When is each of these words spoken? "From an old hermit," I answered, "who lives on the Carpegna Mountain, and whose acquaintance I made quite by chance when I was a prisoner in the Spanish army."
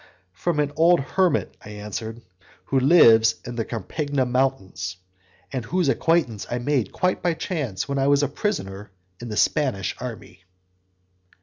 "From 0.33 0.59
an 0.59 0.71
old 0.75 0.99
hermit," 0.99 1.55
I 1.63 1.69
answered, 1.69 2.23
"who 2.65 2.79
lives 2.79 3.35
on 3.45 3.53
the 3.53 3.63
Carpegna 3.63 4.25
Mountain, 4.25 4.73
and 5.53 5.63
whose 5.65 5.89
acquaintance 5.89 6.47
I 6.49 6.57
made 6.57 6.91
quite 6.91 7.21
by 7.21 7.35
chance 7.35 7.87
when 7.87 7.99
I 7.99 8.07
was 8.07 8.23
a 8.23 8.27
prisoner 8.27 8.89
in 9.19 9.29
the 9.29 9.37
Spanish 9.37 9.95
army." 9.99 10.43